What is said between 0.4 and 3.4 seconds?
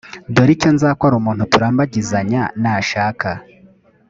icyo nzakora umuntu turambagizanya nashaka